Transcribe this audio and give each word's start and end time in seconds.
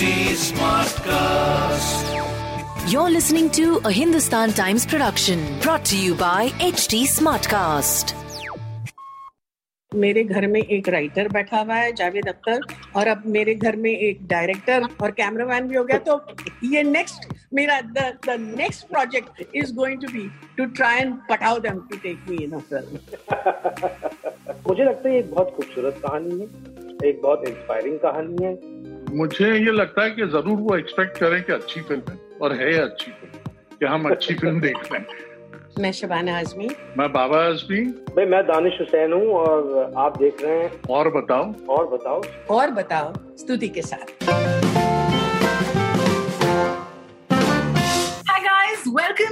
HD 0.00 0.32
Smartcast. 0.42 2.04
You're 2.90 3.10
listening 3.10 3.50
to 3.50 3.82
a 3.84 3.90
Hindustan 3.92 4.54
Times 4.54 4.86
production 4.86 5.40
brought 5.60 5.84
to 5.86 5.98
you 5.98 6.14
by 6.14 6.48
HT 6.68 7.00
Smartcast. 7.06 8.14
मेरे 9.92 10.22
घर 10.24 10.46
में 10.46 10.60
एक 10.60 10.88
writer 10.88 11.28
बैठा 11.28 11.60
हुआ 11.60 11.74
है 11.74 11.92
जावेद 11.92 12.28
अख्तर 12.28 12.60
और 12.96 13.08
अब 13.08 13.22
मेरे 13.36 13.54
घर 13.56 13.76
में 13.76 13.90
एक 13.90 14.26
डायरेक्टर 14.28 14.86
और 15.02 15.10
कैमरामैन 15.20 15.68
भी 15.68 15.76
हो 15.76 15.84
गया 15.84 15.98
तो 16.08 16.18
ये 16.72 16.82
नेक्स्ट 16.82 17.28
मेरा 17.54 17.80
the 17.90 18.16
next 18.40 18.88
project 18.92 19.44
is 19.54 19.74
going 19.74 20.00
to 20.02 20.12
be 20.12 20.26
to 20.56 20.66
try 20.80 21.00
and 21.00 21.14
पटाओ 21.30 21.58
them 21.68 21.80
to 21.90 21.98
take 21.98 22.24
me 22.30 22.42
in 22.44 22.52
a 22.52 22.58
film 22.72 22.90
मुझे 24.68 24.84
लगता 24.84 25.08
है 25.08 25.14
ये 25.14 25.20
एक 25.20 25.30
बहुत 25.30 25.54
खूबसूरत 25.56 26.02
कहानी 26.06 26.40
है 26.40 26.46
एक 27.04 27.20
बहुत 27.22 27.48
इंस्पायरिंग 27.48 27.98
कहानी 27.98 28.44
है 28.44 28.69
मुझे 29.10 29.52
ये 29.52 29.72
लगता 29.72 30.02
है 30.02 30.10
कि 30.10 30.26
ज़रूर 30.26 30.58
वो 30.58 30.76
एक्सपेक्ट 30.76 31.18
करें 31.18 31.42
कि 31.42 31.52
अच्छी 31.52 31.80
फ़िल्म 31.80 32.12
है 32.12 32.18
और 32.42 32.52
है 32.52 32.72
अच्छी 32.78 33.10
फ़िल्म 33.10 33.76
कि 33.78 33.86
हम 33.86 34.10
अच्छी 34.10 34.34
फ़िल्म 34.34 34.60
देख 34.66 34.92
रहे 34.92 35.00
हैं 35.00 35.06
मैं 35.78 35.92
शबाना 35.92 36.38
आजमी। 36.38 36.68
मैं 36.98 37.12
बाबा 37.12 37.38
आजमी। 37.38 37.80
भाई 37.86 38.26
मैं 38.26 38.42
दानिश 38.42 38.80
हुसैन 38.80 39.12
हूँ 39.12 39.26
और 39.26 39.92
आप 39.96 40.18
देख 40.18 40.42
रहे 40.42 40.62
हैं। 40.62 40.70
और 40.90 41.10
बताओ। 41.10 41.54
और 41.68 41.86
बताओ। 41.86 42.22
और 42.50 42.70
बताओ 42.70 43.12
स्तुति 43.36 43.68
के 43.68 43.82
साथ। 43.82 44.39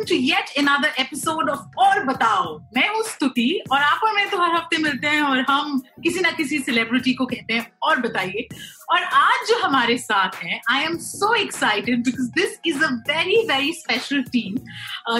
To 0.08 0.16
yet 0.16 0.50
another 0.56 0.88
episode 1.00 1.48
of 1.52 1.76
और 1.78 2.04
बताओ 2.04 2.56
मैं 2.76 2.88
हूँ 2.88 3.02
स्तुति 3.04 3.48
और 3.72 3.82
आप 3.82 4.00
और 4.04 4.14
मैं 4.14 4.28
तो 4.30 4.38
हर 4.38 4.54
हफ़्ते 4.54 4.76
मिलते 4.82 5.06
हैं 5.06 5.22
और 5.22 5.40
हम 5.48 5.78
किसी 6.02 6.20
ना 6.20 6.30
किसी 6.30 6.58
सेलिब्रिटी 6.58 7.12
को 7.14 7.26
कहते 7.26 7.54
हैं, 7.54 7.70
और 7.82 8.00
बताइए। 8.00 8.46
और 8.90 9.02
आज 9.02 9.48
जो 9.48 9.58
हमारे 9.62 9.96
साथ 9.98 10.36
हैं 10.44 10.60
I 10.70 10.82
am 10.82 10.96
so 10.98 11.34
excited 11.34 12.04
because 12.04 12.28
this 12.32 12.58
is 12.66 12.84
a 12.84 12.88
very 13.10 13.36
very 13.48 13.72
special 13.72 14.22
team 14.32 14.54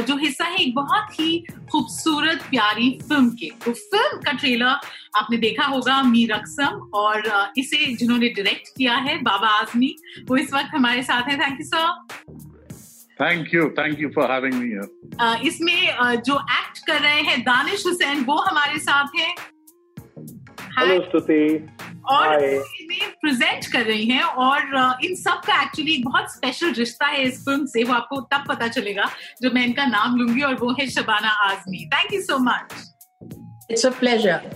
जो 0.02 0.16
हिस्सा 0.16 0.44
है 0.44 0.58
एक 0.58 0.74
बहुत 0.74 1.20
ही 1.20 1.38
खूबसूरत, 1.72 2.42
प्यारी 2.50 2.90
फ़िल्म 3.08 3.30
के। 3.30 3.50
तो 3.64 3.72
फ़िल्म 3.72 4.20
का 4.22 4.32
ट्रेलर 4.32 4.78
आपने 5.16 5.36
देखा 5.38 5.64
होगा, 5.64 6.02
मीर 6.02 6.32
अक्सम 6.32 6.90
और 6.94 7.52
इसे 7.58 7.84
जिन्होंने 7.94 8.28
डायरेक्ट 8.28 8.68
किया 8.76 8.94
है, 8.96 9.20
बाबा 9.22 9.48
आजमी, 9.50 9.94
वो 10.28 10.36
इस 10.36 10.52
वक्त 10.54 10.74
हमारे 10.74 11.02
साथ 11.02 11.28
हैं। 11.28 11.38
Thank 11.40 11.60
you 11.60 11.66
sir 11.66 12.17
thank 13.20 13.54
you 13.54 13.68
thank 13.78 14.00
you 14.00 14.08
for 14.14 14.30
having 14.32 14.54
me 14.54 14.66
here 14.66 14.96
Uh, 15.24 15.36
इसमें 15.46 15.98
uh, 15.98 16.16
जो 16.26 16.34
एक्ट 16.34 16.78
कर 16.86 17.00
रहे 17.00 17.20
हैं 17.22 17.40
दानिश 17.42 17.86
हुसैन 17.86 18.24
वो 18.24 18.34
हमारे 18.34 18.78
साथ 18.78 19.16
हैं। 19.16 19.34
हेलो 20.78 21.00
स्तुति 21.04 21.66
और. 22.10 22.44
इन्हें 22.44 23.10
प्रेजेंट 23.20 23.66
कर 23.72 23.84
रही 23.84 24.06
हैं 24.06 24.22
और 24.22 24.60
uh, 24.82 25.04
इन 25.04 25.14
सब 25.14 25.40
का 25.46 25.62
एक्चुअली 25.62 25.94
एक 25.94 26.04
बहुत 26.04 26.32
स्पेशल 26.32 26.72
रिश्ता 26.72 27.06
है 27.06 27.22
इस 27.22 27.40
फ़िल्म 27.44 27.66
से। 27.66 27.84
वो 27.84 27.94
आपको 27.94 28.20
तब 28.32 28.44
पता 28.48 28.68
चलेगा 28.68 29.08
जब 29.42 29.54
मैं 29.54 29.66
इनका 29.66 29.86
नाम 29.86 30.16
लूँगी 30.16 30.42
और 30.42 30.54
वो 30.54 30.72
है 30.80 30.86
Shabana 30.90 31.30
Azmi. 31.48 31.84
Thank 31.94 32.14
you 32.14 32.20
so 32.20 32.38
much 32.38 32.74
it's 33.70 33.86
a 33.86 33.90
pleasure 33.90 34.50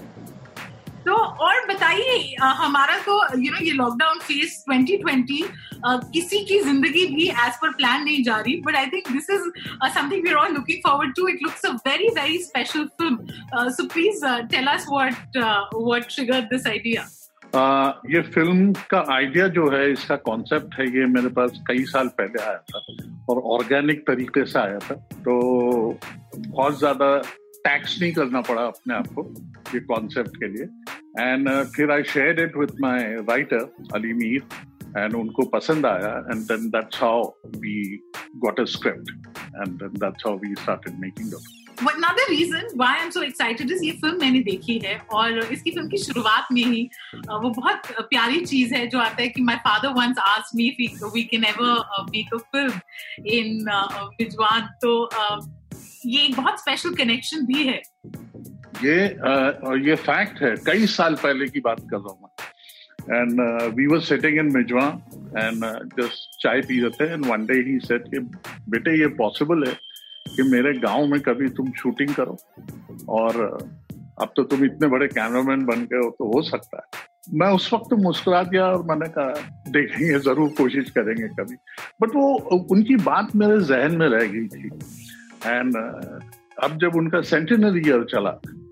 तो 1.06 1.14
और 1.14 1.66
बताइए 1.68 2.34
हमारा 2.40 2.98
तो 3.06 3.14
यू 3.38 3.52
नो 3.52 3.64
ये 3.64 3.72
लॉकडाउन 3.72 4.18
फ़ेज़ 4.18 4.58
2020 4.70 6.10
किसी 6.12 6.44
की 6.44 6.58
ज़िंदगी 6.60 7.06
भी 7.14 7.28
एज 7.28 7.56
पर 7.62 7.72
प्लान 7.72 8.04
नहीं 8.04 8.22
जा 8.24 8.36
रही 8.36 8.56
but 8.66 8.76
I 8.76 8.86
think 8.92 9.10
this 9.12 9.30
is 9.30 9.48
something 9.94 10.22
we 10.22 10.30
are 10.30 10.36
all 10.36 10.52
looking 10.54 10.78
forward 10.86 11.14
to 11.16 11.28
it 11.28 11.42
looks 11.42 11.64
a 11.66 11.72
very 11.88 12.08
very 12.20 12.38
special 12.42 12.84
film 13.00 13.68
so 13.70 13.86
please 13.94 14.24
tell 14.52 14.66
us 14.66 14.86
what 14.90 15.36
what 15.36 16.14
triggered 16.14 16.44
this 16.54 16.66
idea 16.66 17.08
ये 18.10 18.20
film 18.34 18.72
का 18.90 19.04
idea 19.12 19.46
जो 19.56 19.68
है, 19.70 19.90
इसका 19.92 20.16
concept 20.28 20.78
है, 20.78 20.86
ये 20.86 21.06
मेरे 21.06 21.28
पास 21.38 21.58
कई 21.68 21.84
साल 21.84 22.08
पहले 22.20 22.42
आया 22.42 22.56
था 22.70 22.78
और 23.30 23.40
ऑर्गेनिक 23.56 24.00
तरीके 24.06 24.44
से 24.44 24.58
आया 24.58 24.78
था। 24.78 24.94
तो 24.94 25.34
बहुत 26.36 26.78
ज़्यादा 26.78 27.10
टैक्स 27.64 28.00
नहीं 28.00 28.12
करना 28.12 28.40
पड़ा 28.50 28.62
अपने 28.62 28.94
आप 28.94 29.06
को 29.18 29.24
ये 29.74 29.80
कॉन्सेप्ट 29.92 30.36
के 30.36 30.48
लिए। 30.56 30.64
एंड 31.20 31.48
फिर 31.76 31.90
I 31.92 32.02
share 32.12 32.40
it 32.40 32.56
with 32.56 32.80
my 32.80 33.02
writer 33.30 33.72
Ali 33.94 34.12
Mir 34.22 34.42
and 34.98 35.14
उनको 35.14 35.46
पसंद 35.56 35.86
आया 35.86 36.14
and 36.30 36.42
then 36.52 36.68
that's 36.70 37.02
how 37.02 37.22
we 37.56 37.80
got 38.44 38.60
a 38.60 38.64
script 38.76 39.10
and 39.10 39.82
that's 39.82 40.26
how 40.26 40.36
we 40.38 40.54
started 40.62 41.00
making 41.00 41.30
the 41.32 41.44
Another 41.90 42.24
reason 42.30 42.66
why 42.80 42.88
I'm 42.96 43.08
so 43.14 43.20
excited 43.26 43.70
is 43.74 43.80
ये 43.84 43.92
film 44.00 44.18
मैंने 44.20 44.40
देखी 44.48 44.76
है 44.84 44.96
और 45.14 45.38
इसकी 45.38 45.70
film 45.70 45.88
की 45.88 45.98
शुरुआत 45.98 46.48
में 46.52 46.60
ही 46.64 46.82
वो 47.28 47.50
बहुत 47.50 47.86
प्यारी 48.10 48.40
चीज़ 48.50 48.74
है 48.74 48.86
जो 48.88 48.98
आता 48.98 49.22
है 49.22 49.28
कि 49.28 49.42
my 49.42 49.56
father 49.64 49.88
once 49.96 50.18
asked 50.26 50.56
me 50.58 50.66
if 50.84 51.04
we 51.14 51.22
can 51.32 51.44
ever 51.44 52.04
make 52.10 52.34
a 52.34 52.38
film 52.52 53.26
in 53.38 53.64
Mijwan 54.18 54.68
तो 54.82 54.92
अ, 55.04 55.40
ये 56.06 56.24
एक 56.24 56.36
बहुत 56.36 56.60
स्पेशल 56.60 56.94
कनेक्शन 56.94 57.46
भी 57.46 57.66
है। 57.66 57.80
ये 58.84 59.08
और 59.66 59.86
ये 59.88 59.94
फैक्ट 59.96 60.42
है, 60.42 60.54
कई 60.66 60.86
साल 60.88 61.14
पहले 61.22 61.48
की 61.48 61.60
बात 61.60 61.80
कर 61.90 61.96
रहा 61.98 62.12
हूँ 62.12 62.30
and 63.10 63.40
we 63.76 63.86
were 63.86 64.00
sitting 64.02 64.38
in 64.38 64.52
Mijwan 64.56 64.86
and 65.38 65.64
just 66.00 66.42
चाय 66.42 66.60
पी 66.60 66.80
रहे 66.80 66.90
थे 66.90 67.12
and 67.12 67.26
one 67.26 67.46
day 67.46 67.54
he 67.68 67.78
said 67.80 68.08
कि, 68.08 68.18
बेटे, 68.18 68.98
ये 69.00 69.06
पॉसिबल 69.16 69.66
है 69.68 69.74
कि 70.26 70.42
मेरे 70.50 70.72
गाँव 70.78 71.06
में 71.06 71.20
कभी 71.20 71.48
तुम 71.50 71.70
शूटिंग 71.78 72.14
करो 72.14 72.36
और 73.08 73.40
अब 74.22 74.32
तो 74.36 74.42
तुम 74.42 74.64
इतने 74.64 74.88
बड़े 74.88 75.06
कैमरामैन 75.08 75.64
बन 75.64 75.84
गए 75.84 75.98
हो 75.98 76.10
तो 76.10 76.26
हो 76.34 76.42
सकता 76.42 76.76
है। 76.76 77.00
मैं 77.34 77.48
उस 77.54 77.72
वक्त 77.72 77.92
मुस्कुरा 77.94 78.42
दिया 78.42 78.64
और 78.66 78.82
मैंने 78.86 79.08
कहा, 79.08 79.32
देखेंगे, 79.68 80.18
ज़रूर 80.18 80.48
कोशिश 80.48 80.90
करेंगे 80.90 81.28
कभी। 81.38 81.54
बट 82.02 82.14
वो, 82.14 82.32
उनकी 82.70 82.96
बात 82.96 83.34
मेरे 83.36 83.60
जहन 83.64 83.96
में 83.96 84.06
रह 84.08 84.24
गई 84.26 84.46
थी। 84.48 84.70
एंड 85.46 85.76
अब 86.64 86.78
जब 86.80 86.96
उनका 86.96 87.20
सेंटिनरी 87.30 87.80
ईयर 87.88 88.04
चला 88.10 88.30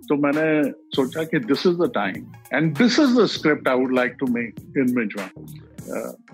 तो 0.08 0.16
मैंने 0.22 0.47
सोचा 0.97 1.22
कि 1.32 1.38
this 1.38 1.66
is 1.66 1.76
the 1.82 1.91
time 1.94 2.32
and 2.54 2.76
this 2.78 2.98
is 3.00 3.19
the 3.20 3.26
script 3.34 3.69
I 3.69 3.76
would 3.76 3.94
like 3.97 4.16
to 4.20 4.26
make 4.34 4.60
in 4.78 4.94
Mijwan 4.98 5.28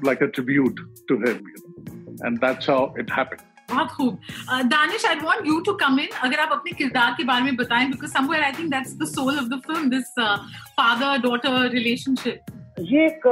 like 0.06 0.22
a 0.22 0.26
tribute 0.38 0.80
to 1.08 1.16
him 1.26 1.46
and 2.26 2.38
that's 2.44 2.70
how 2.70 2.88
it 2.98 3.12
happened 3.12 3.40
बहुत 3.70 3.88
खूब। 3.90 4.18
Danish 4.72 5.04
I 5.06 5.14
want 5.22 5.46
you 5.46 5.58
to 5.66 5.72
come 5.84 5.98
in 6.00 6.08
अगर 6.22 6.40
आप 6.40 6.52
अपने 6.52 6.72
किरदार 6.78 7.14
के 7.16 7.24
बारे 7.30 7.44
में 7.44 7.56
बताएँ 7.56 7.86
because 7.90 8.10
somewhere 8.10 8.44
I 8.44 8.52
think 8.58 8.70
that's 8.70 8.96
the 8.98 9.06
soul 9.14 9.38
of 9.38 9.48
the 9.54 9.60
film 9.66 9.90
this 9.90 10.12
father 10.80 11.18
daughter 11.22 11.68
relationship 11.70 12.52
ये 12.92 13.06
एक 13.06 13.26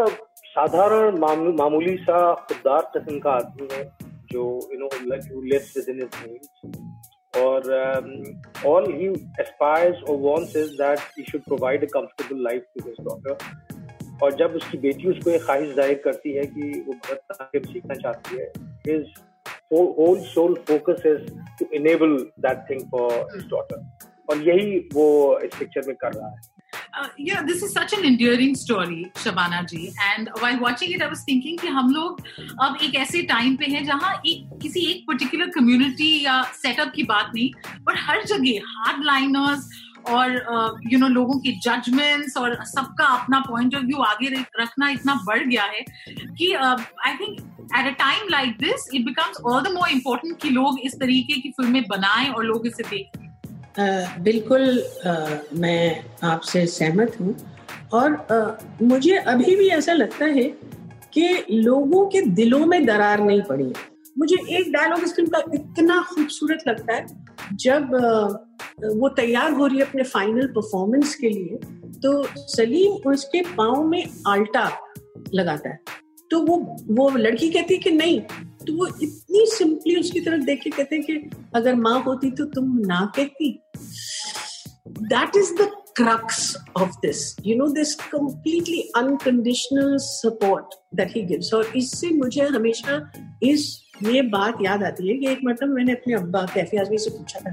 साधारण 0.56 1.19
मामू- 1.19 1.59
मामूली 1.60 1.97
सा 2.09 2.19
खुददार 2.48 2.91
किस्म 2.97 3.19
का 3.19 3.31
आदमी 3.31 3.69
है 3.72 3.84
जो 4.32 4.42
you 4.72 4.78
know 4.78 4.88
who 4.97 5.41
lives 5.53 5.72
within 5.78 6.03
his 6.03 6.21
means 6.21 6.84
और 7.37 7.71
ऑल 8.67 8.93
ही 8.95 9.06
एस्पायर्स 9.41 10.03
और 10.03 10.17
wants 10.21 10.56
is 10.56 10.71
that 10.78 10.99
he 11.19 11.25
should 11.31 11.43
provide 11.43 11.84
a 11.84 11.89
comfortable 11.93 12.43
life 12.45 12.67
to 12.75 12.89
his 12.89 12.97
daughter 13.09 14.22
और 14.22 14.34
जब 14.37 14.55
उसकी 14.56 14.78
बेटी 14.78 15.09
उसको 15.09 15.31
एक 15.31 15.43
ख्वाहिश 15.43 15.75
ज़ाहिर 15.75 16.00
करती 16.05 16.33
है 16.33 16.45
कि 16.47 16.71
वो 16.87 16.93
भरतनाट्यम 16.93 17.72
सीखना 17.72 17.95
चाहती 17.95 18.39
है 18.39 18.47
is 18.97 19.06
whole 19.72 20.19
soul 20.25 20.55
focus 20.69 21.06
is 21.06 21.28
to 21.59 21.67
enable 21.77 22.17
that 22.47 22.65
thing 22.71 22.83
for 22.91 23.12
his 23.34 23.47
daughter 23.51 23.87
और 24.31 24.49
यही 24.49 24.78
वो 24.95 25.06
इस 25.45 25.59
पिक्चर 25.59 25.87
में 25.87 25.97
कर 25.97 26.12
रहा 26.12 26.28
है। 26.28 26.53
Uh, 26.94 27.08
yeah, 27.18 27.42
this 27.42 27.62
is 27.62 27.72
such 27.72 27.92
an 27.92 28.04
endearing 28.04 28.54
story, 28.54 29.12
Shabana 29.14 29.68
ji. 29.68 29.92
And 30.10 30.30
while 30.40 30.60
watching 30.60 30.92
it, 30.92 31.02
I 31.02 31.08
was 31.08 31.22
thinking 31.22 31.58
कि 31.60 31.68
हम 31.68 31.90
लोग 31.94 32.20
अब 32.62 32.78
एक 32.82 32.94
ऐसे 32.96 33.22
टाइम 33.28 33.56
पे 33.56 33.66
हैं 33.70 33.84
जहाँ 33.84 34.12
एक 34.26 34.58
किसी 34.62 34.84
एक 34.90 35.04
पर्टिकुलर 35.08 35.50
कम्युनिटी 35.56 36.10
या 36.24 36.42
सेटअप 36.62 36.92
की 36.96 37.02
बात 37.04 37.32
नहीं 37.34 37.50
पर 37.86 37.96
हर 38.06 38.24
जगह 38.26 38.70
हार्ड 38.76 39.04
लाइनर्स 39.04 39.68
और 40.10 40.32
यू 40.92 40.98
नो 40.98 41.08
लोगों 41.08 41.38
के 41.40 41.52
जजमेंट्स 41.64 42.36
और 42.36 42.54
सबका 42.66 43.04
अपना 43.18 43.41
पॉइंट 43.48 43.74
ऑफ़ 43.74 43.84
व्यू 43.84 44.02
आगे 44.02 44.28
रखना 44.60 44.88
इतना 44.91 45.14
बढ़ 45.26 45.44
गया 45.44 45.65
है 45.65 45.84
कि 46.09 46.53
I 46.53 47.16
think 47.20 47.38
at 47.78 47.86
a 47.86 47.97
time 47.98 48.28
like 48.30 48.56
this 48.59 48.88
it 48.94 49.04
becomes 49.04 49.41
all 49.47 49.62
the 49.62 49.72
more 49.74 49.88
important 49.91 50.41
कि 50.42 50.50
लोग 50.50 50.80
इस 50.84 50.98
तरीके 51.00 51.41
की 51.41 51.50
फ़िल्में 51.60 51.82
बनाएँ 51.88 52.28
और 52.30 52.44
लोग 52.44 52.66
इसे 52.66 52.82
देखें 52.91 53.23
अ, 53.78 53.84
बिल्कुल 54.21 54.78
अ, 54.80 55.12
मैं 55.54 56.04
आपसे 56.24 56.66
सहमत 56.66 57.16
हूँ। 57.21 57.34
और 57.92 58.12
अ, 58.15 58.59
मुझे 58.82 59.16
अभी 59.16 59.56
भी 59.56 59.68
ऐसा 59.68 59.92
लगता 59.92 60.24
है 60.24 60.44
कि 61.12 61.44
लोगों 61.50 62.06
के 62.06 62.21
दिलों 62.36 62.65
में 62.66 62.84
दरार 62.86 63.21
नहीं 63.21 63.42
पड़ी 63.42 63.65
है। 63.65 63.92
मुझे 64.18 64.36
एक 64.56 64.71
डायलॉग 64.72 65.03
इस 65.04 65.15
फ़िल्म 65.15 65.30
का 65.30 65.38
इतना 65.54 66.00
खूबसूरत 66.09 66.62
लगता 66.68 66.94
है 66.94 67.06
जब 67.56 67.94
वो 68.98 69.09
तैयार 69.09 69.53
हो 69.53 69.66
रही 69.66 69.78
है 69.78 69.84
अपने 69.84 70.03
फाइनल 70.03 70.47
परफॉर्मेंस 70.47 71.15
के 71.15 71.28
लिए 71.28 71.59
तो 72.03 72.12
सलीम 72.36 73.10
उसके 73.10 73.42
पाँव 73.56 73.82
में 73.84 74.04
आल्टा 74.27 74.70
लगाता 75.34 75.68
है। 75.68 75.78
तो 76.34 76.41
वो 76.42 76.57
वो 76.91 77.09
लड़की 77.16 77.51
कहती 77.51 77.75
है 77.75 77.81
कि 77.81 77.91
नहीं 77.92 78.21
तो 78.66 78.77
वो 78.77 78.86
इतनी 79.03 79.45
सिंपली 79.51 79.97
उसकी 79.97 80.21
तरफ़ 80.21 80.45
देख 80.45 80.63
के 80.63 80.71
कहते 80.71 80.97
हैं 80.97 81.04
कि 81.04 81.31
अगर 81.54 81.75
माँ 81.77 82.03
होती 82.03 82.31
तो 82.33 82.45
तुम 82.54 82.77
ना 82.86 83.01
कहती 83.16 83.51
that 84.89 85.36
is 85.36 85.54
the 85.54 85.71
crux 85.97 86.39
of 86.77 86.95
this. 87.01 87.36
You 87.41 87.57
know, 87.57 87.66
this 87.69 87.95
completely 87.97 88.78
unconditional 88.95 89.98
support 89.98 90.75
that 90.92 91.10
he 91.10 91.22
gives. 91.22 91.53
और 91.54 91.72
इससे 91.77 92.10
मुझे 92.15 92.47
हमेशा 92.54 92.97
इस 93.42 93.66
ये 94.03 94.22
बात 94.30 94.59
याद 94.63 94.83
आती 94.84 95.09
है 95.09 95.16
कि 95.16 95.27
एक 95.33 95.41
मतलब 95.45 95.69
मैंने 95.69 95.92
अपने 95.92 96.15
अब्बा 96.15 96.45
कैफी 96.54 96.77
आजमी 96.77 96.98
से 96.98 97.10
पूछा 97.10 97.41
था 97.41 97.51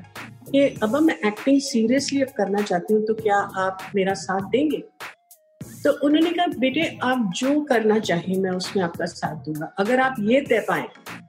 कि 0.52 0.68
अब्बा 0.84 1.00
मैं 1.00 1.18
एक्टिंग 1.28 1.60
सीरियसली 1.62 2.22
अब 2.22 2.34
करना 2.38 2.62
चाहती 2.62 2.94
हूँ 2.94 3.06
तो 3.08 3.14
क्या 3.14 3.38
आप 3.66 3.92
मेरा 3.96 4.14
साथ 4.22 4.50
देंगे 4.52 4.84
तो 5.84 5.92
उन्होंने 6.06 6.32
कहा, 6.32 6.46
बेटे, 6.60 6.82
आप 7.04 7.32
जो 7.36 7.60
करना 7.64 7.98
चाहिए 8.00 8.40
मैं 8.40 8.52
उसमें 8.52 8.84
आपका 8.84 9.06
साथ 9.06 9.36
दूँगा। 9.46 9.74
अगर 9.80 10.00
आप 10.00 10.16
ये 10.20 10.42
तय 10.42 10.60
पाए 10.68 10.88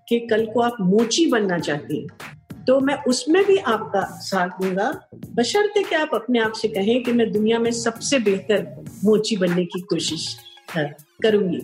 कि 0.08 0.18
कल 0.30 0.46
को 0.46 0.60
आप 0.60 0.76
मोची 0.82 1.26
बनना 1.26 1.58
चाहती 1.58 2.00
हैं 2.00 2.64
तो 2.66 2.78
मैं 2.80 2.96
उसमें 3.08 3.42
भी 3.44 3.56
आपका 3.58 4.00
साथ 4.22 4.48
दूँगा। 4.60 4.90
बशर्ते 5.34 5.82
कि 5.82 5.94
आप 5.94 6.10
अपने 6.14 6.38
आप 6.38 6.52
से 6.52 6.68
कहें 6.68 7.02
कि 7.02 7.12
मैं 7.12 7.30
दुनिया 7.32 7.58
में 7.58 7.70
सबसे 7.72 8.18
बेहतर 8.20 8.84
मोची 9.04 9.36
बनने 9.36 9.64
की 9.64 9.80
कोशिश 9.90 10.36
करूँगी। 10.76 11.62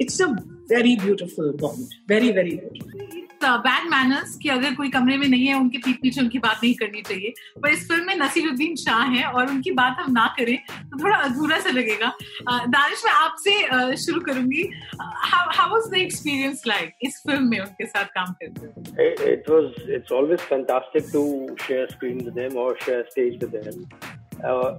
It's 0.00 0.20
a 0.22 0.26
very 0.70 0.96
beautiful 0.96 1.56
bond 1.60 1.94
very 2.08 2.32
very 2.32 2.56
beautiful 2.56 3.28
bad 3.44 3.88
manners 3.90 4.36
कि 4.42 4.48
अगर 4.48 4.74
कोई 4.74 4.88
कमरे 4.90 5.16
में 5.18 5.26
नहीं 5.28 5.46
है, 5.46 5.54
उनके 5.54 5.78
पीठ 5.78 5.96
पीछे 6.02 6.20
उनकी 6.20 6.38
बात 6.38 6.60
नहीं 6.62 6.74
करनी 6.74 7.02
चाहिए। 7.02 7.32
पर 7.62 7.70
इस 7.70 7.86
फ़िल्म 7.88 8.06
में 8.06 8.16
नसीरुद्दीन 8.16 8.76
शाह 8.76 9.02
हैं 9.10 9.24
और 9.24 9.50
उनकी 9.50 9.70
बात 9.72 9.96
हम 10.00 10.12
ना 10.12 10.26
करें 10.38 10.56
तो 10.70 11.02
थोड़ा 11.02 11.16
अधूरा 11.18 11.58
सा 11.60 11.70
लगेगा। 11.70 12.12
दानिश, 12.46 13.02
मैं 13.06 13.12
आपसे 13.12 13.96
शुरू 14.04 14.20
करूँगी। 14.20 14.68
How 15.00 15.68
was 15.72 15.90
the 15.90 15.96
experience 15.96 16.62
like 16.66 16.94
इस 17.02 17.22
फ़िल्म 17.26 17.48
में 17.48 17.58
उनके 17.60 17.86
साथ 17.86 18.04
काम 18.14 18.32
करते 18.42 19.32
it 19.32 19.50
was 19.50 19.90
it's 19.94 20.12
always 20.12 20.40
fantastic 20.48 21.12
to 21.12 21.24
share 21.66 21.86
screen 21.92 22.24
with 22.24 22.34
them 22.34 22.58
और 22.62 22.78
शेयर 22.84 23.06
स्टेज 23.10 23.44
विद 23.44 23.56
देम 23.56 23.84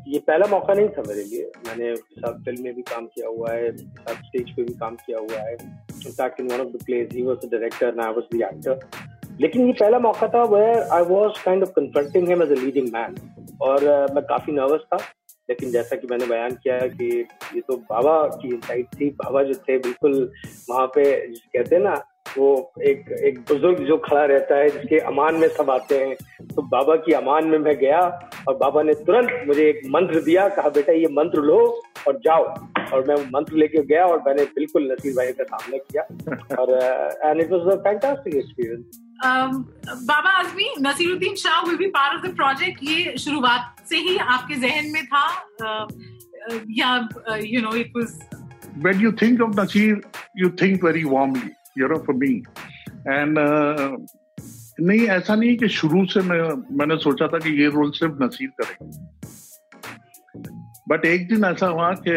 ये 0.07 0.19
पहला 0.19 0.47
मौका 0.47 0.73
नहीं 0.73 0.89
था 0.89 1.03
मेरे 1.07 1.23
लिए। 1.23 1.51
मैंने 1.67 1.95
साथ 1.95 2.43
फ़िल्म 2.45 2.63
में 2.63 2.73
भी 2.75 2.81
काम 2.89 3.05
किया 3.05 3.27
हुआ 3.27 3.51
है 3.51 3.71
साथ 3.77 4.15
स्टेज 4.15 4.55
पे 4.55 4.63
भी 4.63 4.73
काम 4.73 4.95
किया 5.05 5.19
हुआ 5.19 5.39
है। 5.39 5.53
In fact 5.53 6.39
in 6.39 6.47
one 6.51 6.61
of 6.61 6.67
the 6.67 6.83
plays 6.85 7.09
he 7.13 7.23
was 7.23 7.45
the 7.45 7.49
director 7.51 7.87
and 7.87 8.01
I 8.01 8.13
was 8.13 8.23
the 8.33 8.41
actor 8.43 8.79
लेकिन 9.41 9.65
ये 9.67 9.73
पहला 9.73 9.99
मौका 9.99 10.27
था 10.27 10.43
where 10.51 10.81
I 10.93 11.03
was 11.09 11.39
kind 11.45 11.63
of 11.63 11.71
confronting 11.75 12.27
him 12.29 12.43
as 12.43 12.51
a 12.51 12.61
leading 12.61 12.87
man 12.93 13.15
और 13.61 13.79
uh, 13.79 14.15
मैं 14.15 14.23
काफ़ी 14.25 14.53
नर्वस 14.53 14.81
था। 14.93 14.97
लेकिन 15.49 15.71
जैसा 15.71 15.95
कि 15.95 16.07
मैंने 16.07 16.25
बयान 16.25 16.51
किया 16.63 16.77
कि 16.87 17.07
ये 17.55 17.61
तो 17.61 17.75
बाबा 17.89 18.15
की 18.41 18.47
इंसाइट 18.47 18.87
थी। 18.99 19.09
बाबा 19.23 19.43
जो 19.43 19.53
थे 19.67 19.77
बिल्कुल 19.77 20.13
वहाँ 20.69 20.85
पे 20.95 21.03
कहते 21.27 21.75
हैं 21.75 21.81
ना 21.83 21.95
वो 22.37 22.49
एक 22.89 22.99
एक 23.27 23.39
बुज़ुर्ग 23.47 23.79
जो 23.85 23.95
खड़ा 24.03 24.23
रहता 24.25 24.55
है 24.55 24.69
जिसके 24.69 24.99
अमान 25.07 25.35
में 25.35 25.47
सब 25.55 25.69
आते 25.69 25.97
हैं 25.99 26.45
तो 26.47 26.61
बाबा 26.73 26.95
की 27.05 27.13
अमान 27.13 27.47
में 27.47 27.57
मैं 27.59 27.75
गया 27.77 27.99
और 28.47 28.55
बाबा 28.57 28.83
ने 28.83 28.93
तुरंत 29.07 29.43
मुझे 29.47 29.67
एक 29.69 29.81
मंत्र 29.95 30.21
दिया 30.23 30.47
कहा 30.57 30.69
बेटा 30.77 30.93
ये 30.93 31.07
मंत्र 31.17 31.41
लो 31.49 31.59
और 32.07 32.19
जाओ। 32.25 32.43
और 32.93 33.05
मैं 33.07 33.15
मंत्र 33.33 33.57
लेके 33.57 33.81
गया 33.87 34.05
और 34.05 34.23
मैंने 34.27 34.43
बिल्कुल 34.55 34.91
नसीर 34.91 35.13
भाई 35.15 35.31
का 35.31 35.43
सामने 35.43 35.77
किया। 35.77 36.03
और 36.61 36.73
and 37.25 37.41
it 37.41 37.51
was 37.51 37.61
a 37.73 37.75
fantastic 37.83 38.35
experience 38.35 38.99
Baba 40.07 40.29
Azmi 40.39 40.73
Naseeruddin 40.87 41.35
Shah 41.45 41.61
will 41.67 41.77
be 41.77 41.87
part 41.97 42.19
of 42.19 42.27
the 42.27 42.35
project 42.35 42.83
ये 42.83 43.17
शुरुआत 43.25 43.87
से 43.89 43.97
ही 44.09 44.17
आपके 44.17 44.55
जहन 44.67 44.91
में 44.93 45.05
था। 45.05 45.25
या 46.79 46.89
you 47.45 47.61
know 47.61 47.75
it 47.81 47.91
was 47.97 48.19
when 48.83 49.01
you 49.03 49.09
think 49.21 49.41
of 49.45 49.55
Nasir, 49.55 49.95
you 50.41 50.49
think 50.59 50.85
very 50.85 51.01
warmly. 51.13 51.49
For 51.79 52.13
me. 52.13 52.43
And 53.05 53.37
uh, 53.37 54.07
नहीं 54.79 55.07
ऐसा 55.07 55.35
नहीं 55.35 55.57
कि 55.57 55.67
शुरू 55.67 56.05
से 56.05 56.21
मैं 56.21 56.77
मैंने 56.77 56.97
सोचा 56.97 57.27
था 57.27 57.37
कि 57.37 57.61
ये 57.61 57.67
रोल 57.67 57.91
सिर्फ़ 57.91 58.23
नसीर 58.23 58.49
करेंगे। 58.49 58.97
बट 60.89 61.05
एक 61.05 61.27
दिन 61.27 61.45
ऐसा 61.45 61.67
हुआ 61.67 61.93
कि 62.07 62.13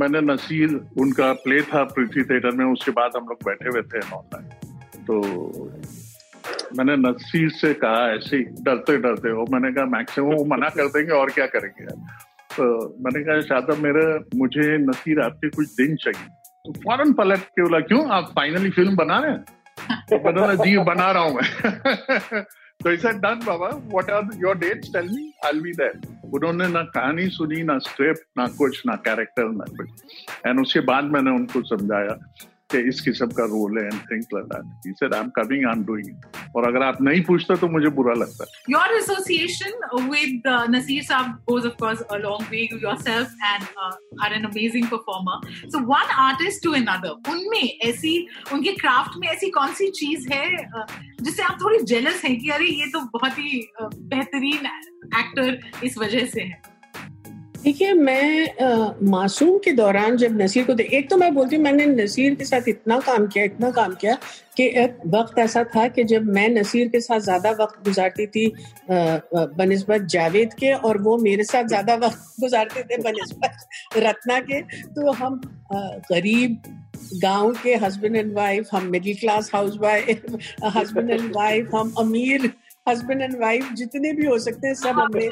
मैंने 0.00 0.20
नसीर 0.20 0.86
उनका 0.98 1.32
प्ले 1.32 1.62
था 1.62 1.84
पृथ्वी 1.84 2.24
थिएटर 2.24 2.50
में 2.50 2.64
उसके 2.64 2.90
बाद 2.90 3.10
हम 3.16 3.28
लोग 3.28 3.38
बैठे 3.44 3.68
हुए 3.68 3.82
थे 3.82 3.98
ऑनलाइन 3.98 4.48
तो 5.04 5.22
मैंने 6.76 6.96
नसीर 6.96 7.50
से 7.50 7.74
कहा 7.74 8.14
ऐसे 8.14 8.36
ही 8.36 8.42
डरते 8.42 8.96
डरते 8.96 9.28
हो 9.28 9.46
मैंने 9.52 9.72
कहा 9.72 9.84
मैक्सिमम 9.84 10.26
वो 10.26 10.44
मना 10.44 10.68
कर 10.68 10.86
देंगे 10.86 11.12
और 11.12 11.30
क्या 11.30 11.46
करेंगे? 11.46 11.84
तो 12.56 12.88
मैंने 13.00 13.24
कहा 13.24 13.40
शादा 13.40 13.74
मेरे 13.74 14.38
मुझे 14.38 14.78
नसीर 14.78 15.20
आपके 15.20 15.48
कुछ 15.48 15.68
दिन 15.68 15.96
चाहिए। 15.96 16.41
फ़ौरन 16.70 17.12
पलट 17.12 17.40
के 17.40 17.62
बोला, 17.62 17.80
क्यों? 17.80 18.10
आप 18.10 18.24
फाइनली 18.24 18.70
फ़िल्म 18.70 18.96
बना 18.96 19.18
रहे 19.18 19.30
हैं? 19.30 19.44
तो 20.12 20.64
जी, 20.64 20.78
बना 20.78 21.10
रहा 21.10 21.22
हूँ 21.22 21.34
मैं. 21.34 22.42
तो 22.84 22.90
इसे 22.92 23.12
done 23.12 23.40
Baba 23.46 23.68
what 23.68 24.10
are 24.10 24.28
your 24.36 24.58
dates 24.58 24.88
tell 24.88 25.08
me 25.08 25.34
I 25.46 25.60
be 25.60 25.72
there 25.72 26.00
उन्होंने 26.34 26.68
ना 26.68 26.82
कहानी 26.82 27.28
सुनी, 27.28 27.62
ना 27.62 27.78
स्क्रिप्ट 27.78 28.20
ना 28.38 28.46
कुछ, 28.46 28.82
ना 28.86 28.96
कैरेक्टर 28.96 29.44
ना 29.44 29.64
कुछ। 29.76 29.88
एंड 30.46 30.60
उसके 30.60 30.80
बाद 30.80 31.04
मैंने 31.04 31.30
उनको 31.30 31.62
समझाया। 31.62 32.32
कि 32.72 32.78
इस 32.88 33.00
किस्म 33.00 33.26
का 33.26 33.44
रोल 33.44 33.78
है 33.78 33.84
and 33.84 34.00
things 34.10 34.26
like 34.34 34.46
that 34.46 34.86
he 34.86 34.92
said 34.92 35.14
I 35.14 35.20
am 35.20 35.28
coming 35.28 35.66
I 35.66 35.72
am 35.72 35.84
doing 35.84 36.56
और 36.56 36.68
अगर 36.68 36.82
आप 36.82 37.02
नहीं 37.02 37.22
पूछते 37.22 37.56
तो 37.56 37.68
मुझे 37.68 37.88
बुरा 37.88 38.14
लगता 38.14 38.44
है। 38.44 38.62
Your 38.70 38.96
association 38.96 39.78
with 40.10 40.48
Naseer 40.70 41.02
sahab 41.02 41.26
goes 41.50 41.66
of 41.66 41.74
course 41.74 42.00
a 42.00 42.16
long 42.16 42.48
way 42.50 42.66
to 42.66 42.76
yourself 42.76 43.36
and 43.44 43.62
are 44.24 44.32
an 44.32 44.44
amazing 44.44 44.86
performer 44.86 45.68
so 45.68 45.84
one 45.86 46.12
artist 46.20 46.64
to 46.64 46.72
another 46.72 47.30
उनमें 47.32 47.78
ऐसी 47.82 48.16
उनके 48.52 48.72
क्राफ्ट 48.72 49.16
में 49.16 49.28
ऐसी 49.28 49.50
कौन 49.50 49.72
सी 49.72 49.90
चीज़ 49.90 50.28
है 50.32 50.46
uh, 50.56 50.90
जिससे 51.22 51.42
आप 51.42 51.58
थोड़ी 51.64 51.78
जेलस 51.84 52.24
हैं 52.24 52.38
कि 52.40 52.48
अरे 52.48 52.66
ये 52.66 52.86
तो 52.86 53.00
बहुत 53.18 53.38
ही 53.38 53.64
uh, 53.82 53.90
बेहतरीन 53.94 54.66
एक्टर 55.18 55.58
इस 55.84 55.98
वजह 55.98 56.26
से 56.26 56.40
है? 56.40 56.72
देखिए 57.64 57.92
मैं 57.92 58.44
आ, 58.64 58.81
मासूम 59.02 59.58
के 59.58 59.72
दौरान 59.72 60.16
जब 60.16 60.40
नसीर 60.40 60.64
को 60.64 60.72
एक 60.82 61.08
तो 61.10 61.16
मैं 61.16 61.32
बोलती 61.34 61.56
हूँ, 61.56 61.64
मैंने 61.64 61.86
नसीर 61.86 62.34
के 62.34 62.44
साथ 62.44 62.68
इतना 62.68 62.98
काम 63.00 63.26
किया, 63.26 63.44
इतना 63.44 63.70
काम 63.70 63.94
किया 64.00 64.16
कि 64.56 64.64
एक 64.82 64.98
वक्त 65.14 65.38
ऐसा 65.38 65.62
था 65.76 65.86
कि 65.88 66.04
जब 66.04 66.24
मैं 66.34 66.48
नसीर 66.48 66.88
के 66.88 67.00
साथ 67.00 67.20
ज़्यादा 67.20 67.50
वक्त 67.60 67.82
गुजारती 67.84 68.26
थी 68.26 68.46
बनस्बत 68.90 70.02
जावेद 70.10 70.54
के 70.54 70.72
और 70.72 70.98
वो 71.02 71.16
मेरे 71.18 71.44
साथ 71.44 71.64
ज़्यादा 71.68 71.94
वक्त 72.06 72.40
गुजारते 72.40 72.82
थे 72.82 73.02
बनस्बत 73.02 73.96
रत्ना 74.06 74.38
के 74.50 74.60
तो 74.94 75.12
हम 75.12 75.40
गरीब 75.74 76.62
गाँव 77.22 77.52
के 77.62 77.74
हस्बैंड 77.84 78.16
एंड 78.16 78.32
वाइफ 78.34 78.68
हम 78.72 78.84
middle 78.90 79.16
class 79.20 79.50
housewife 79.80 80.24
husband 80.76 81.10
and 81.10 81.30
wife 81.36 81.74
हम 81.74 81.92
अमीर 81.98 82.50
हस्बैंड 82.88 83.22
एंड 83.22 83.34
वाइफ 83.40 83.72
जितने 83.72 84.12
भी 84.12 84.26
हो 84.26 84.38
सकते 84.38 84.66
हैं 84.66 84.74
सब 84.74 84.98
हमने 84.98 85.28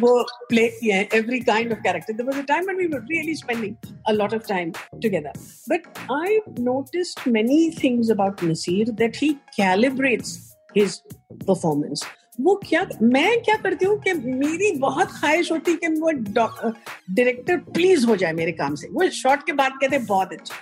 वो 0.00 0.22
प्ले 0.48 0.68
किए 0.68 0.92
हैं 0.92 1.08
every 1.14 1.40
kind 1.40 1.72
of 1.72 1.78
character 1.78 2.12
there 2.12 2.28
was 2.28 2.38
a 2.38 2.42
time 2.42 2.64
when 2.64 2.78
we 2.78 2.86
were 2.86 3.00
really 3.00 3.34
spending 3.34 3.74
a 4.08 4.12
lot 4.12 4.34
of 4.34 4.46
time 4.48 4.70
together 5.02 5.32
but 5.68 5.82
I 6.12 6.38
noticed 6.60 7.30
many 7.32 7.70
things 7.82 8.10
about 8.10 8.44
Naseer 8.44 8.90
that 8.90 9.16
he 9.16 9.32
calibrates 9.56 10.54
his 10.76 10.96
performance 11.32 12.04
वो 12.40 12.54
क्या 12.68 12.86
मैं 13.02 13.40
क्या 13.42 13.54
करती 13.56 13.86
हूँ 13.86 13.98
कि 14.00 14.12
मेरी 14.14 14.70
बहुत 14.78 15.08
ख्वाहिश 15.10 15.52
होती 15.52 15.70
है 15.70 15.76
कि 15.76 15.88
वो 16.00 16.10
डायरेक्टर 16.10 17.56
प्लीज़ 17.56 18.06
हो 18.06 18.16
जाए 18.16 18.32
मेरे 18.32 18.52
काम 18.52 18.74
से। 18.74 18.88
वो 18.88 19.08
शॉर्ट 19.08 19.46
के 19.46 19.52
बाद 19.52 19.72
कहते 19.80 19.96
हैं 19.96 20.06
बहुत 20.06 20.32
अच्छा। 20.32 20.54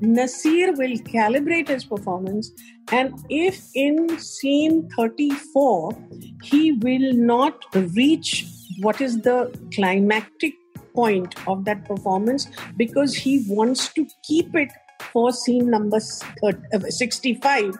Nasir 0.00 0.72
will 0.72 0.96
calibrate 1.14 1.68
his 1.68 1.84
performance, 1.84 2.52
and 2.90 3.14
if 3.30 3.64
in 3.74 4.18
scene 4.18 4.88
34 4.96 5.96
he 6.42 6.72
will 6.72 7.12
not 7.14 7.64
reach 7.94 8.44
what 8.80 9.00
is 9.00 9.20
the 9.22 9.50
climactic 9.74 10.54
point 10.94 11.34
of 11.48 11.64
that 11.64 11.84
performance 11.86 12.46
because 12.76 13.14
he 13.14 13.44
wants 13.48 13.92
to 13.94 14.06
keep 14.24 14.54
it 14.54 14.70
for 15.12 15.32
scene 15.32 15.70
number 15.70 15.98
uh, 16.42 16.52
65, 16.88 17.74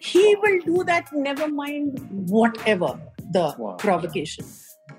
he 0.00 0.36
will 0.42 0.60
do 0.60 0.84
that, 0.84 1.08
never 1.12 1.48
mind 1.48 1.98
whatever 2.28 3.00
the 3.32 3.54
wow. 3.58 3.76
provocation. 3.78 4.44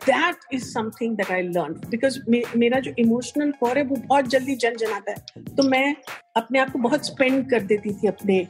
That 0.05 0.53
is 0.53 0.63
something 0.63 1.15
that 1.17 1.31
I 1.31 1.41
learn 1.41 1.73
because 1.89 2.19
मेरा 2.57 2.79
जो 2.79 2.91
emotional 2.99 3.51
core 3.51 3.77
है 3.77 3.83
वो 3.83 3.95
बहुत 3.95 4.27
जल्दी 4.27 4.55
जल 4.55 4.75
जनाता 4.75 5.11
है। 5.11 5.43
तो 5.55 5.63
मैं 5.69 5.95
अपने 6.35 6.59
आप 6.59 6.71
को 6.71 6.79
बहुत 6.79 7.05
स्पेंड 7.05 7.49
कर 7.49 7.63
देती 7.63 7.93
थी 7.93 8.07
अपने 8.07 8.45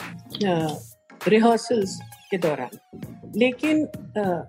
रिहर्सल्स 1.27 1.99
के 2.31 2.37
दौरान। 2.37 2.77
लेकिन 3.37 3.85
uh, 4.17 4.41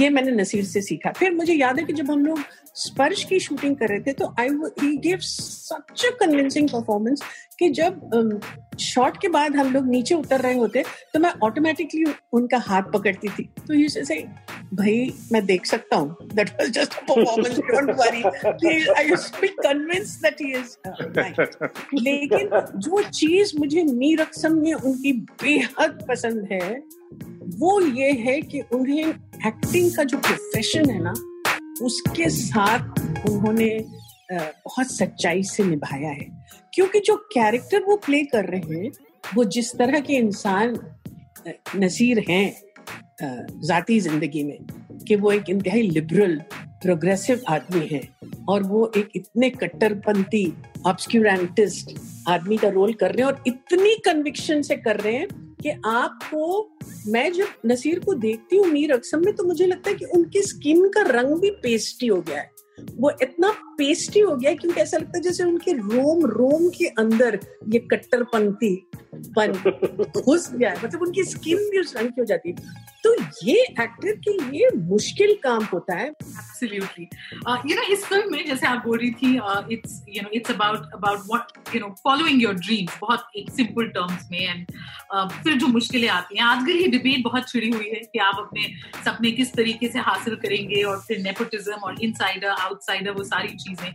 ये 0.00 0.08
मैंने 0.10 0.30
नसीर 0.32 0.64
से 0.64 0.80
सीखा। 0.82 1.10
फिर 1.12 1.34
मुझे 1.34 1.54
याद 1.54 1.78
है 1.78 1.84
कि 1.84 1.92
जब 1.92 2.10
हम 2.10 2.24
लोग 2.26 2.38
स्पर्श 2.74 3.22
की 3.24 3.38
शूटिंग 3.40 3.76
कर 3.76 3.88
रहे 3.88 4.00
थे 4.00 4.12
तो 4.12 4.34
I 4.40 4.48
he 4.80 4.96
give 4.98 5.18
such 5.22 6.04
convincing 6.20 6.68
performance 6.68 7.22
कि 7.58 7.68
जब 7.70 8.40
शॉट 8.80 9.20
के 9.22 9.28
बाद 9.28 9.56
हम 9.56 9.72
लोग 9.72 9.86
नीचे 9.88 10.14
उतर 10.14 10.40
रहे 10.40 10.54
होते 10.58 10.82
तो 11.12 11.18
मैं 11.20 11.30
ऑटोमेटिकली 11.42 12.04
उनका 12.32 12.58
हाथ 12.58 12.82
पकड़ती 12.94 13.28
थी। 13.28 13.42
तो 13.66 13.74
ये 13.74 13.88
से 13.88 14.16
भाई, 14.74 15.12
मैं 15.32 15.44
देख 15.46 15.66
सकता 15.66 15.96
हूँ। 15.96 16.16
That 16.34 16.50
was 16.50 16.70
just 16.70 16.94
performance 17.10 17.58
don't 17.58 17.90
worry 17.98 18.22
I 18.92 19.08
used 19.08 19.40
be 19.40 19.48
convinced 19.48 20.22
that 20.22 20.40
he 20.40 20.52
is 20.52 20.76
लेकिन 22.00 22.48
जो 22.78 23.02
चीज़ 23.10 23.52
मुझे 23.58 23.82
मीर 23.84 24.20
अक्सम 24.20 24.58
में 24.58 24.72
उनकी 24.72 25.12
बेहद 25.42 26.04
पसंद 26.08 26.48
है, 26.52 26.82
वो 27.58 27.80
ये 27.80 28.10
है 28.26 28.40
कि 28.42 28.60
उन्हें 28.72 29.08
एक्टिंग 29.46 29.94
का 29.96 30.04
जो 30.04 30.18
प्रोफेशन 30.18 30.90
है 30.90 31.02
ना 31.02 31.14
उसके 31.82 32.28
साथ 32.30 33.28
उन्होंने 33.30 33.68
बहुत 34.32 34.90
सच्चाई 34.92 35.42
से 35.42 35.64
निभाया 35.64 36.10
है। 36.10 36.26
क्योंकि 36.74 37.00
जो 37.00 37.16
कैरेक्टर 37.32 37.82
वो 37.84 37.96
प्ले 37.96 38.22
कर 38.24 38.44
रहे 38.44 38.78
हैं, 38.78 38.90
वो 39.34 39.44
जिस 39.44 39.72
तरह 39.78 40.00
के 40.00 40.14
इंसान 40.14 40.78
नसीर 41.76 42.24
हैं 42.28 42.54
जाती 43.22 44.00
ज़िंदगी 44.00 44.44
में, 44.44 44.58
कि 45.08 45.16
वो 45.16 45.32
एक 45.32 45.50
इंतहाई 45.50 45.82
लिबरल 45.82 46.36
प्रोग्रेसिव 46.82 47.42
आदमी 47.48 47.86
है 47.86 48.00
और 48.48 48.62
वो 48.62 48.90
एक 48.96 49.08
इतने 49.16 49.50
कट्टरपंथी 49.50 50.46
ऑब्सक्यूरेंटिस्ट 50.86 51.94
आदमी 52.28 52.56
का 52.56 52.68
रोल 52.68 52.92
कर 52.94 53.12
रहे 53.12 53.26
हैं 53.26 53.32
और 53.32 53.42
इतनी 53.46 53.94
कन्विक्शन 54.04 54.62
से 54.62 54.76
कर 54.76 55.00
रहे 55.00 55.14
हैं 55.14 55.28
कि 55.66 55.70
आपको, 55.84 56.76
मैं 57.06 57.32
जब 57.32 57.46
नसीर 57.66 57.98
को 57.98 58.14
देखती 58.14 58.56
हूँ 58.56 58.66
मीर 58.66 58.92
अक्सम 58.92 59.24
में 59.24 59.34
तो 59.34 59.44
मुझे 59.44 59.66
लगता 59.66 59.90
है 59.90 59.96
कि 59.96 60.04
उनकी 60.04 60.42
स्किन 60.42 60.88
का 60.88 61.02
रंग 61.02 61.40
भी 61.40 61.50
पेस्टी 61.50 62.06
हो 62.06 62.20
गया 62.20 62.38
है। 62.38 62.50
वो 62.96 63.12
इतना 63.22 63.73
पेस्टी 63.78 64.20
हो 64.20 64.36
गया 64.36 64.54
क्योंकि 64.54 64.80
ऐसा 64.80 64.96
लगता 64.96 65.16
है 65.16 65.22
जैसे 65.22 65.44
उनके 65.44 65.72
रोम 65.72 66.24
रोम 66.30 66.68
के 66.78 66.86
अंदर 67.02 67.38
ये 67.68 67.78
कट्टरपंथी 67.90 68.74
पन 69.36 69.52
घुस 70.20 70.50
गया 70.52 70.70
है। 70.70 70.84
मतलब 70.84 71.02
उनकी 71.02 71.24
स्किन 71.24 71.58
भी 71.70 71.80
उस 71.80 71.94
रंग 71.96 72.08
की 72.08 72.20
हो 72.20 72.24
जाती 72.26 72.50
है। 72.50 72.82
तो 73.04 73.14
ये 73.44 73.54
एक्टर 73.80 74.14
के 74.26 74.36
लिए 74.38 74.68
मुश्किल 74.76 75.34
काम 75.42 75.64
होता 75.72 75.94
है। 75.96 76.06
एब्सोल्युटली 76.08 77.04
यू 77.70 77.76
नो 77.76 77.82
इस 77.92 78.04
फ़िल्म 78.04 78.32
में 78.32 78.46
जैसे 78.46 78.66
आप 78.66 78.82
बोल 78.86 78.98
रही 78.98 79.10
थी 79.22 79.34
it's 79.74 80.02
you 80.08 80.22
know 80.22 80.30
it's 80.34 80.50
about 80.50 80.92
about 80.94 81.20
what 81.26 81.74
you 81.74 81.80
know 81.80 81.94
following 82.04 82.42
your 82.42 82.54
dreams 82.54 82.98
बहुत 83.00 83.26
एक 83.36 83.50
सिंपल 83.50 83.88
टर्म्स 83.96 84.28
में 84.30 84.38
एंड 84.38 84.66
uh, 85.14 85.28
फिर 85.42 85.54
जो 85.58 85.66
मुश्किलें 85.66 86.08
आती 86.08 86.38
हैं 86.38 86.44
आजकल 86.44 86.80
ये 86.80 86.86
डिबेट 86.88 87.22
बहुत 87.24 87.48
छिड़ी 87.48 87.70
हुई 87.70 87.88
है 87.88 88.00
कि 88.12 88.18
आप 88.18 88.36
अपने 88.38 88.68
सपने 89.04 89.30
किस 89.32 89.52
तरीके 89.54 89.88
से 89.88 89.98
हासिल 90.08 90.34
करेंगे 90.44 90.82
और 90.82 91.00
फिर 91.08 91.22
नेपोटिज्म 91.22 91.74
और 91.74 92.02
इनसाइडर 92.02 92.48
आउटसाइडर 92.48 93.10
वो 93.10 93.24
सारी 93.24 93.48
चीजें 93.63 93.91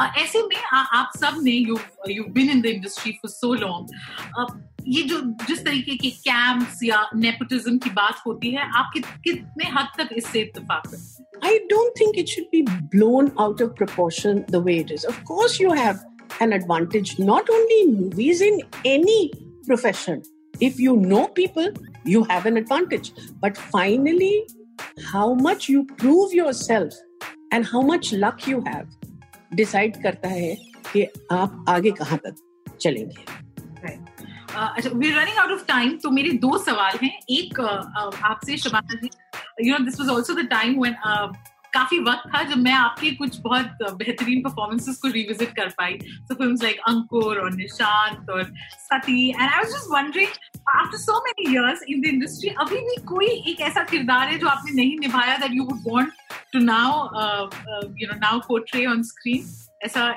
uh, 0.00 0.18
ऐसे 0.18 0.42
में 0.42 0.56
आ, 0.72 0.76
आप 0.76 1.10
सब 1.18 1.40
ने 1.42 1.50
you 1.50 1.78
you 2.10 2.24
been 2.38 2.50
in 2.50 2.60
the 2.62 2.66
industry 2.66 3.12
for 3.12 3.30
so 3.30 3.52
long 3.54 4.62
ये 4.86 5.02
जो 5.02 5.20
जिस 5.48 5.64
तरीके 5.64 5.96
के 5.96 6.10
कैंप्स 6.10 6.82
या 6.84 7.08
नेपोटिज्म 7.16 7.78
की 7.78 7.90
बात 7.90 8.22
होती 8.26 8.50
है 8.50 8.70
आप 8.78 8.90
कि, 8.94 9.00
कितने 9.00 9.70
हद 9.78 9.88
तक 9.98 10.08
इससे 10.16 10.40
इत्तेफाक 10.40 10.86
करते 10.86 11.22
I 11.46 11.60
don't 11.68 11.96
think 11.98 12.16
it 12.16 12.28
should 12.28 12.50
be 12.50 12.62
blown 12.92 13.32
out 13.38 13.60
of 13.60 13.74
proportion 13.76 14.44
the 14.48 14.60
way 14.60 14.78
it 14.78 14.90
is. 14.90 15.04
Of 15.04 15.16
course, 15.24 15.58
you 15.60 15.72
have 15.72 16.04
an 16.40 16.52
advantage 16.52 17.18
not 17.18 17.50
only 17.50 17.80
in 17.80 17.94
movies, 18.00 18.40
in 18.40 18.62
any 18.84 19.32
profession. 19.66 20.22
If 20.60 20.78
you 20.78 20.96
know 20.96 21.28
people, 21.28 21.68
you 22.04 22.24
have 22.24 22.46
an 22.46 22.56
advantage. 22.56 23.12
But 23.40 23.56
finally, 23.56 24.46
how 25.12 25.34
much 25.34 25.68
you 25.68 25.84
prove 25.84 26.32
yourself 26.32 26.94
and 27.52 27.66
how 27.66 27.82
much 27.82 28.12
luck 28.12 28.46
you 28.46 28.62
have 28.66 28.86
decide 29.55 30.01
करता 30.03 30.29
है 30.29 30.55
कि 30.91 31.03
आप 31.31 31.65
आगे 31.69 31.91
कहाँ 31.91 32.17
तक 32.17 32.35
चलेंगे. 32.81 33.23
Right. 33.83 34.01
अच्छा 34.55 34.89
we 34.89 35.09
running 35.11 35.37
out 35.37 35.51
of 35.51 35.65
time 35.67 35.97
तो 36.03 36.09
मेरे 36.11 36.29
दो 36.43 36.57
सवाल 36.57 36.97
हैं 37.03 37.19
एक 37.29 37.59
आपसे, 37.59 38.57
Shabana 38.57 38.95
ji 38.95 39.09
you 39.67 39.77
know 39.77 39.85
this 39.85 39.99
was 39.99 40.09
also 40.09 40.33
the 40.33 40.45
time 40.47 40.79
when 40.81 40.95
काफ़ी 41.73 41.99
वक्त 42.03 42.29
था 42.33 42.41
जब 42.49 42.57
मैं 42.57 42.73
आपके 42.73 43.11
कुछ 43.15 43.39
बहुत 43.41 43.83
बेहतरीन 43.97 44.41
परफॉर्मेंसेस 44.43 44.97
को 44.97 45.07
रिविजिट 45.11 45.55
कर 45.55 45.69
पाई। 45.77 45.97
सो 46.01 46.35
फ़िल्म 46.35 46.55
लाइक 46.63 46.79
अंकुर 46.87 47.39
और 47.39 47.51
निशांत 47.55 48.29
और 48.29 48.43
Sati 48.79 49.29
and 49.29 49.41
I 49.41 49.57
was 49.57 49.67
just 49.67 49.91
wondering 49.91 50.29
after 50.75 50.97
so 50.97 51.19
many 51.25 51.51
years 51.51 51.83
in 51.89 52.01
the 52.01 52.05
industry 52.05 52.49
अभी 52.61 52.79
भी 52.87 52.95
कोई 53.07 53.27
एक 53.51 53.61
ऐसा 53.69 53.83
किरदार 53.91 54.27
है 54.27 54.37
जो 54.39 54.47
आपने 54.47 54.75
नहीं 54.81 54.97
निभाया 54.99 55.37
that 55.37 55.53
you 55.53 55.63
would 55.63 55.81
want 55.87 56.11
to 56.53 56.59
now 56.59 57.03
you 58.01 58.07
know 58.07 58.19
now 58.19 58.39
portray 58.47 58.85
on 58.85 59.03
screen 59.03 59.55
ऐसा 59.83 60.07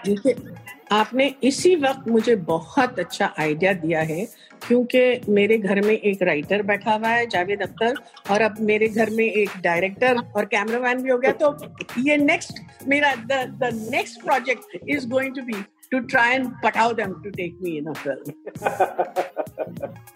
आपने 0.93 1.27
इसी 1.45 1.75
वक्त 1.77 2.09
मुझे 2.09 2.35
बहुत 2.47 2.99
अच्छा 2.99 3.33
आइडिया 3.41 3.73
दिया 3.75 4.01
है, 4.03 4.25
क्योंकि 4.67 5.33
मेरे 5.33 5.57
घर 5.59 5.81
में 5.87 5.93
एक 5.93 6.23
राइटर 6.23 6.63
बैठा 6.63 6.95
हुआ 6.95 7.09
है, 7.09 7.27
जावेद 7.27 7.63
अख्तर, 7.63 7.95
और 8.31 8.43
अब 8.43 8.57
मेरे 8.61 8.89
घर 8.89 9.11
में 9.11 9.25
एक 9.25 9.51
डायरेक्टर 9.63 10.19
और 10.37 10.45
कैमरामैन 10.47 11.03
भी 11.03 11.11
हो 11.11 11.19
गया 11.19 11.33
तो 11.35 11.57
ये 12.07 12.17
नेक्स्ट 12.17 12.61
मेरा 12.89 13.15
the 13.25 13.71
next 13.91 14.23
project 14.25 14.79
is 14.89 15.09
going 15.09 15.35
to 15.37 15.43
be 15.43 15.65
to 15.93 16.01
try 16.13 16.27
and 16.35 16.53
puttow 16.63 16.93
them 16.99 17.15
to 17.23 17.31
take 17.31 17.61
me 17.61 17.79
in 17.79 17.89
a 17.89 17.95
film. 17.95 18.23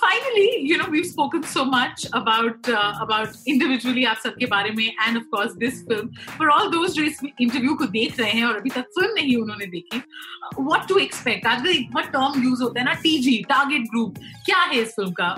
Finally, 0.00 0.50
you 0.68 0.76
know, 0.78 0.86
we've 0.90 1.06
spoken 1.06 1.42
so 1.42 1.64
much 1.64 2.06
about 2.12 2.68
uh, 2.68 2.92
about 3.04 3.36
individually 3.46 4.04
आप 4.06 4.16
सबके 4.16 4.46
बारे 4.46 4.70
में 4.70 4.94
and 5.06 5.20
of 5.20 5.26
course 5.34 5.56
this 5.64 5.82
film. 5.90 6.10
For 6.36 6.50
all 6.50 6.70
those 6.74 6.94
जो 6.94 7.02
इस 7.02 7.20
interview 7.40 7.76
को 7.78 7.86
देख 7.86 8.20
रहे 8.20 8.30
हैं 8.30 8.44
और 8.44 8.56
अभी 8.56 8.70
तक 8.70 8.84
फ़िल्म 8.98 9.14
नहीं 9.14 9.36
उन्होंने 9.36 9.66
देखी, 9.66 10.00
uh, 10.00 10.64
what 10.70 10.88
to 10.92 11.00
expect? 11.06 11.46
आजकल 11.46 11.70
एक 11.70 11.90
बहुत 11.90 12.04
टर्म 12.04 12.42
यूज़ 12.44 12.62
होता 12.62 12.80
है 12.80 12.86
ना 12.86 12.94
TG, 13.02 13.44
टारगेट 13.48 13.82
ग्रुप. 13.82 14.18
क्या 14.46 14.58
है 14.58 14.80
इस 14.82 14.94
फ़िल्म 14.94 15.12
का? 15.20 15.28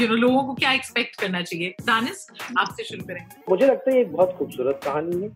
यू 0.00 0.06
uh, 0.06 0.12
नो 0.12 0.16
लोगों 0.16 0.44
को 0.44 0.54
क्या 0.54 0.72
एक्सपेक्ट 0.72 1.20
करना 1.20 1.42
चाहिए? 1.42 1.74
दानिश 1.82 2.26
आपसे 2.58 2.84
शुरू 2.84 3.04
करेंगे. 3.06 3.42
मुझे 3.50 3.66
लगता 3.66 3.90
है 3.90 4.00
एक 4.00 4.12
बहुत 4.12 4.34
खूबसूरत 4.38 4.80
कहानी 4.84 5.22
है, 5.22 5.30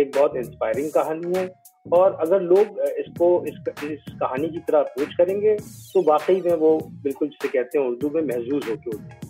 एक 0.00 0.12
बहुत 0.16 0.36
इंस्पायरिंग 0.36 0.90
कहानी 0.90 1.38
है 1.38 1.65
और 1.92 2.12
अगर 2.20 2.40
लोग 2.40 2.80
इसको 2.98 3.44
इस, 3.46 3.54
इस 3.84 4.14
कहानी 4.20 4.48
की 4.48 4.58
तरह 4.58 4.78
अप्रोच 4.78 5.14
करेंगे 5.14 5.56
तो 5.56 6.02
वाकई 6.02 6.40
में 6.40 6.54
वो 6.54 6.78
बिल्कुल 7.02 7.28
जिसे 7.28 7.48
कहते 7.48 7.78
हैं 7.78 7.86
उर्दू 7.86 8.10
में 8.10 8.22
महजूज 8.22 8.68
होके 8.68 8.90
होते 8.90 9.24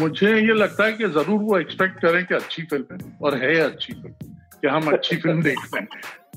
मुझे 0.00 0.28
ये 0.28 0.54
लगता 0.54 0.84
है 0.84 0.92
कि 0.92 1.08
ज़रूर 1.08 1.40
वो 1.40 1.58
एक्सपेक्ट 1.58 2.00
करें 2.00 2.26
कि 2.26 2.34
अच्छी 2.34 2.62
फ़िल्म 2.62 2.94
है 2.94 3.12
और 3.22 3.34
है 3.34 3.60
अच्छी 3.60 3.92
फ़िल्म 3.92 4.14
कि 4.62 4.68
हम 4.68 4.92
अच्छी 4.92 5.16
फ़िल्म 5.16 5.42
देख 5.48 5.58
रहे 5.74 5.80
हैं। 5.80 5.88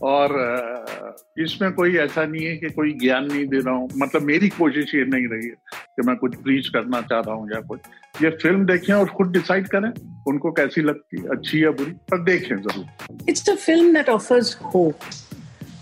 और 0.01 1.15
इसमें 1.39 1.71
कोई 1.73 1.97
ऐसा 1.97 2.25
नहीं 2.25 2.45
है 2.45 2.57
कि 2.57 2.69
कोई 2.69 2.91
ज्ञान 2.93 3.25
नहीं 3.25 3.45
दे 3.47 3.57
रहा 3.57 3.73
हूँ। 3.75 3.89
मतलब 3.97 4.21
मेरी 4.21 4.49
कोशिश 4.49 4.95
ये 4.95 5.05
नहीं 5.05 5.27
रही 5.27 5.47
है 5.47 5.55
कि 5.77 6.01
मैं 6.07 6.15
कुछ 6.15 6.35
प्रीच 6.35 6.67
करना 6.69 7.01
चाह 7.01 7.19
रहा 7.19 7.35
हूँ 7.35 7.49
या 7.51 7.61
कुछ। 7.61 7.79
ये 8.21 8.29
फ़िल्म 8.29 8.65
देखें 8.65 8.93
और 8.93 9.09
खुद 9.09 9.31
डिसाइड 9.31 9.67
करें 9.67 9.91
उनको 10.27 10.51
कैसी 10.51 10.81
लगती 10.81 11.23
अच्छी 11.31 11.63
या 11.65 11.71
बुरी 11.71 11.91
पर 11.91 12.23
देखें 12.23 12.55
ज़रूर। 12.55 13.29
It's 13.29 13.49
a 13.49 13.55
film 13.55 13.93
that 13.93 14.09
offers 14.09 14.55
hope 14.75 14.99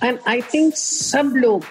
and 0.04 0.18
I 0.28 0.42
think 0.42 0.76
सब 0.76 1.34
लोग 1.36 1.64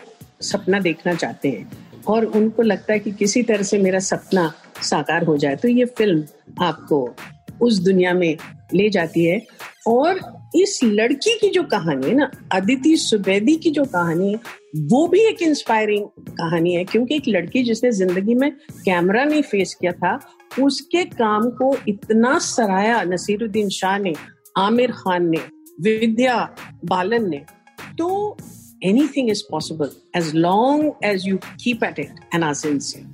सपना 0.42 0.80
देखना 0.80 1.14
चाहते 1.14 1.48
हैं। 1.48 1.70
और 2.08 2.24
उनको 2.24 2.62
लगता 2.62 2.92
है 2.92 2.98
कि 2.98 3.10
किसी 3.12 3.42
तरह 3.42 3.62
से 3.62 3.78
मेरा 3.78 3.98
सपना 3.98 4.52
साकार 4.82 5.24
हो 5.24 5.36
जाए। 5.36 5.56
तो 5.56 5.68
ये 5.68 5.84
फ़िल्म 5.84 6.24
आपको 6.64 7.16
उस 7.62 7.78
दुनिया 7.78 8.14
में 8.14 8.36
ले 8.74 8.90
जाती 8.90 9.24
है। 9.24 9.46
और 9.86 10.20
इस 10.56 10.80
लड़की 10.84 11.38
की 11.38 11.48
जो 11.48 11.62
कहानी 11.62 12.08
है 12.08 12.14
ना 12.14 12.30
अदिति 12.52 12.96
सुबेदी 12.96 13.56
की 13.56 13.70
जो 13.70 13.84
कहानी 13.84 14.32
है, 14.32 14.40
वो 14.76 15.06
भी 15.08 15.20
एक 15.20 15.42
इंस्पायरिंग 15.42 16.04
कहानी 16.30 16.74
है। 16.74 16.84
क्योंकि 16.84 17.16
एक 17.16 17.28
लड़की 17.28 17.62
जिसने 17.62 17.92
ज़िंदगी 17.92 18.34
में 18.34 18.50
कैमरा 18.84 19.24
नहीं 19.24 19.42
फेस 19.42 19.74
किया 19.80 19.92
था, 19.92 20.18
उसके 20.62 21.04
काम 21.04 21.50
को 21.50 21.76
इतना 21.88 22.38
सराया 22.38 23.02
नसीरुद्दीन 23.02 23.68
शाह 23.68 23.98
ने, 23.98 24.14
आमिर 24.58 24.92
खान 24.92 25.30
ने, 25.30 25.40
विद्या 25.80 26.56
बालन 26.84 27.28
ने 27.30 27.44
So 28.00 28.34
anything 28.80 29.28
is 29.28 29.42
possible 29.42 29.92
as 30.14 30.32
long 30.32 30.96
as 31.02 31.26
you 31.26 31.38
keep 31.58 31.82
at 31.82 31.98
it 31.98 32.10
and 32.32 32.42
are 32.42 32.54
sincere. 32.54 33.04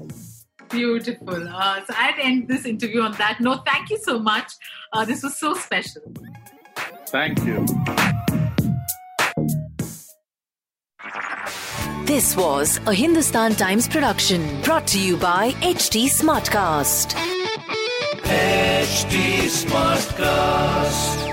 Beautiful. 0.71 1.49
Uh, 1.49 1.85
so 1.85 1.93
I'd 1.97 2.15
end 2.23 2.47
this 2.47 2.65
interview 2.65 3.01
on 3.01 3.11
that 3.15 3.41
note. 3.41 3.67
Thank 3.67 3.91
you 3.91 3.99
so 3.99 4.21
much. 4.21 4.53
Uh, 4.93 5.05
this 5.05 5.25
was 5.25 5.41
so 5.41 5.55
special. 5.55 6.03
Thank 7.09 7.45
you. 7.45 7.67
This 12.05 12.37
was 12.37 12.79
a 12.87 12.95
Hindustan 12.95 13.57
Times 13.57 13.89
production 13.89 14.63
brought 14.63 14.87
to 14.89 15.01
you 15.01 15.17
by 15.17 15.51
HT 15.63 16.05
Smartcast. 16.05 17.17
HT 18.23 19.51
Smartcast. 19.65 21.26